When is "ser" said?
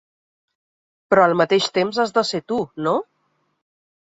2.31-2.41